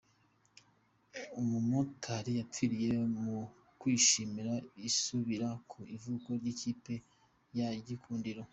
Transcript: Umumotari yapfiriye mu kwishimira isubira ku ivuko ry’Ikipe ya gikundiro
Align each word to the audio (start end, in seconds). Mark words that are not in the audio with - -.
Umumotari 1.41 2.31
yapfiriye 2.39 2.91
mu 3.21 3.37
kwishimira 3.79 4.53
isubira 4.89 5.47
ku 5.69 5.79
ivuko 5.95 6.27
ry’Ikipe 6.39 6.93
ya 7.57 7.69
gikundiro 7.87 8.43